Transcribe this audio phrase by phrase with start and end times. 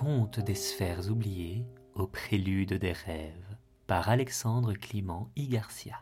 [0.00, 5.46] Conte des sphères oubliées au prélude des rêves par Alexandre Clément I.
[5.48, 6.00] Garcia.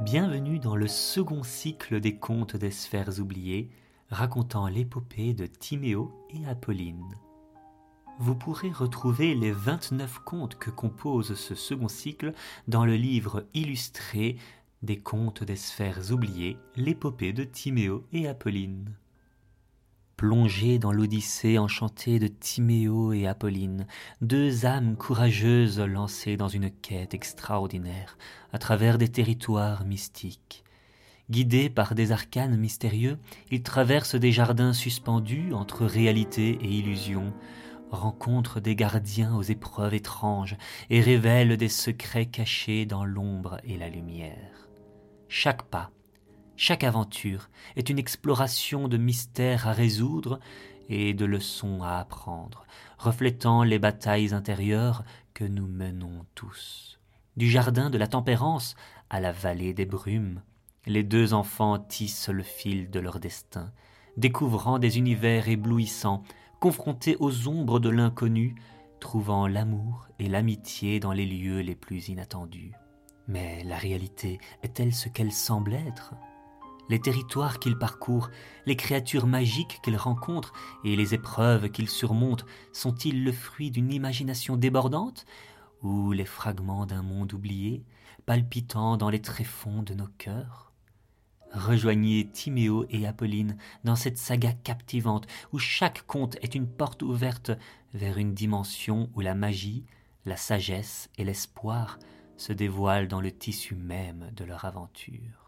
[0.00, 3.70] Bienvenue dans le second cycle des contes des sphères oubliées
[4.08, 7.14] racontant l'épopée de Timéo et Apolline.
[8.18, 12.32] Vous pourrez retrouver les 29 contes que compose ce second cycle
[12.66, 14.38] dans le livre illustré
[14.82, 18.92] des contes des sphères oubliées, l'épopée de Timéo et Apolline.
[20.16, 23.86] Plongés dans l'odyssée enchantée de Timéo et Apolline,
[24.20, 28.16] deux âmes courageuses lancées dans une quête extraordinaire
[28.52, 30.62] à travers des territoires mystiques.
[31.30, 33.18] Guidés par des arcanes mystérieux,
[33.50, 37.32] ils traversent des jardins suspendus entre réalité et illusion,
[37.90, 40.56] rencontrent des gardiens aux épreuves étranges
[40.90, 44.68] et révèlent des secrets cachés dans l'ombre et la lumière.
[45.28, 45.90] Chaque pas
[46.56, 50.40] chaque aventure est une exploration de mystères à résoudre
[50.88, 52.66] et de leçons à apprendre,
[52.98, 56.98] reflétant les batailles intérieures que nous menons tous.
[57.36, 58.76] Du jardin de la tempérance
[59.10, 60.42] à la vallée des brumes,
[60.86, 63.72] les deux enfants tissent le fil de leur destin,
[64.16, 66.22] découvrant des univers éblouissants,
[66.60, 68.54] confrontés aux ombres de l'inconnu,
[69.00, 72.72] trouvant l'amour et l'amitié dans les lieux les plus inattendus.
[73.26, 76.14] Mais la réalité est-elle ce qu'elle semble être?
[76.88, 78.30] Les territoires qu'il parcourt,
[78.66, 80.52] les créatures magiques qu'il rencontre
[80.84, 85.24] et les épreuves qu'il surmonte sont-ils le fruit d'une imagination débordante
[85.82, 87.84] ou les fragments d'un monde oublié,
[88.26, 90.72] palpitant dans les tréfonds de nos cœurs?
[91.52, 97.52] Rejoignez Timéo et Apolline dans cette saga captivante où chaque conte est une porte ouverte
[97.92, 99.84] vers une dimension où la magie,
[100.26, 102.00] la sagesse et l'espoir
[102.36, 105.43] se dévoilent dans le tissu même de leur aventure.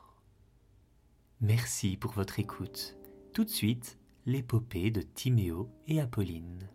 [1.42, 2.96] Merci pour votre écoute.
[3.34, 6.70] Tout de suite, l'épopée de Timéo et Apolline.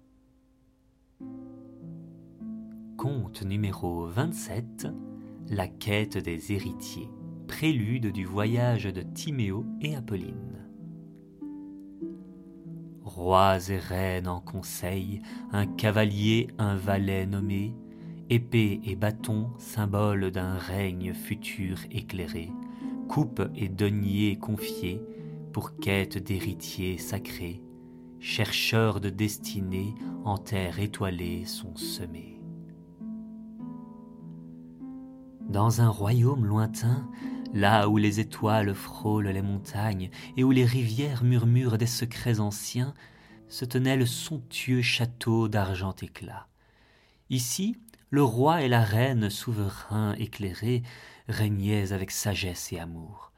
[2.96, 4.88] Conte numéro 27
[5.50, 7.10] La quête des héritiers.
[7.48, 10.70] Prélude du voyage de Timéo et Apolline.
[13.04, 17.74] Rois et reines en conseil, un cavalier, un valet nommé,
[18.30, 22.52] épée et bâton, symbole d'un règne futur éclairé
[23.12, 25.04] coupe et denier confiés
[25.52, 27.62] pour quête d'héritiers sacrés,
[28.22, 32.40] chercheurs de destinée en terre étoilée sont semés.
[35.42, 37.06] Dans un royaume lointain,
[37.54, 42.94] là où les étoiles frôlent les montagnes et où les rivières murmurent des secrets anciens,
[43.50, 46.48] se tenait le somptueux château d'argent éclat.
[47.30, 47.76] Ici,
[48.12, 50.84] le roi et la reine souverains éclairés
[51.30, 53.32] régnaient avec sagesse et amour.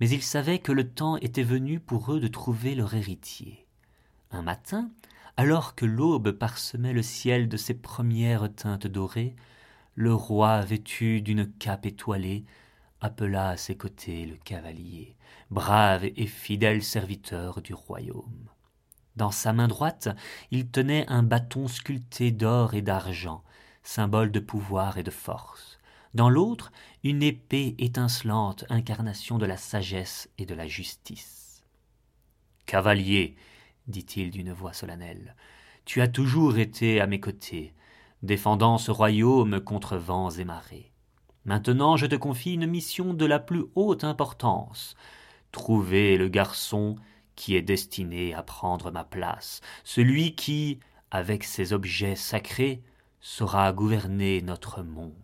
[0.00, 3.66] Mais ils savaient que le temps était venu pour eux de trouver leur héritier.
[4.30, 4.90] Un matin,
[5.38, 9.34] alors que l'aube parsemait le ciel de ses premières teintes dorées,
[9.94, 12.44] le roi, vêtu d'une cape étoilée,
[13.00, 15.16] appela à ses côtés le cavalier,
[15.50, 18.50] brave et fidèle serviteur du royaume.
[19.16, 20.10] Dans sa main droite,
[20.50, 23.42] il tenait un bâton sculpté d'or et d'argent,
[23.88, 25.78] symbole de pouvoir et de force.
[26.12, 26.72] Dans l'autre,
[27.04, 31.64] une épée étincelante, incarnation de la sagesse et de la justice.
[32.66, 33.34] Cavalier,
[33.86, 35.34] dit-il d'une voix solennelle,
[35.86, 37.72] tu as toujours été à mes côtés,
[38.22, 40.92] défendant ce royaume contre vents et marées.
[41.46, 44.96] Maintenant je te confie une mission de la plus haute importance.
[45.50, 46.96] Trouver le garçon
[47.36, 50.78] qui est destiné à prendre ma place, celui qui,
[51.10, 52.82] avec ses objets sacrés,
[53.20, 55.14] saura gouverner notre monde.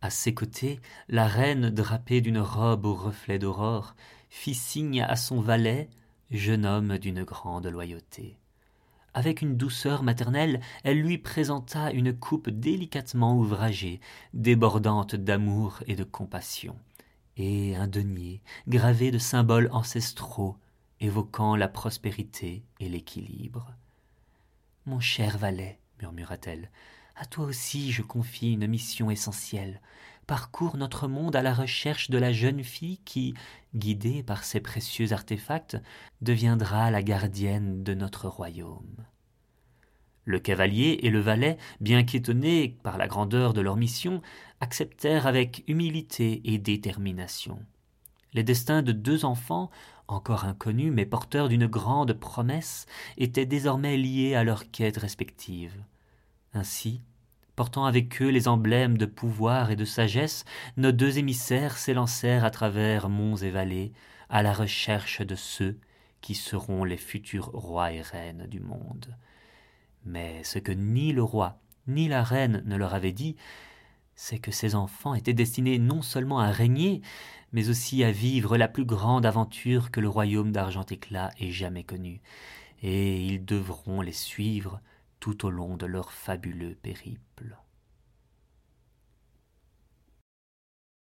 [0.00, 3.94] À ses côtés, la reine, drapée d'une robe au reflet d'aurore,
[4.30, 5.88] fit signe à son valet,
[6.30, 8.38] jeune homme d'une grande loyauté.
[9.14, 14.00] Avec une douceur maternelle, elle lui présenta une coupe délicatement ouvragée,
[14.32, 16.76] débordante d'amour et de compassion,
[17.36, 20.56] et un denier gravé de symboles ancestraux
[21.00, 23.74] évoquant la prospérité et l'équilibre.
[24.86, 26.70] Mon cher valet, murmura-t-elle.
[27.16, 29.80] À toi aussi je confie une mission essentielle.
[30.26, 33.34] Parcours notre monde à la recherche de la jeune fille qui,
[33.74, 35.76] guidée par ces précieux artefacts,
[36.20, 39.04] deviendra la gardienne de notre royaume.
[40.24, 44.22] Le cavalier et le valet, bien qu'étonnés par la grandeur de leur mission,
[44.60, 47.58] acceptèrent avec humilité et détermination.
[48.32, 49.70] Les destins de deux enfants,
[50.06, 52.86] encore inconnus mais porteurs d'une grande promesse,
[53.18, 55.82] étaient désormais liés à leurs quêtes respectives.
[56.54, 57.02] Ainsi,
[57.56, 60.44] portant avec eux les emblèmes de pouvoir et de sagesse,
[60.76, 63.92] nos deux émissaires s'élancèrent à travers monts et vallées,
[64.28, 65.78] à la recherche de ceux
[66.20, 69.16] qui seront les futurs rois et reines du monde.
[70.04, 73.36] Mais ce que ni le roi ni la reine ne leur avaient dit,
[74.14, 77.02] c'est que ces enfants étaient destinés non seulement à régner,
[77.52, 81.82] mais aussi à vivre la plus grande aventure que le royaume d'argent éclat ait jamais
[81.82, 82.20] connue,
[82.82, 84.80] et ils devront les suivre
[85.22, 87.56] tout au long de leur fabuleux périple.